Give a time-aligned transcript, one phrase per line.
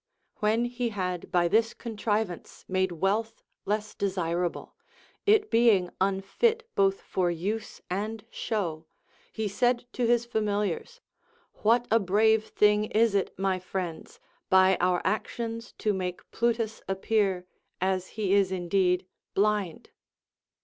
[0.37, 4.73] When he had by this contrivance made wealth less desirable,
[5.27, 8.87] it being unfit both for use and show,
[9.31, 11.01] he said to his familiars,
[11.61, 14.19] What a brave thing is it, my friends,
[14.49, 17.45] by our actions to make Plutus appear
[17.79, 19.05] (as he is indeed)
[19.35, 19.91] blind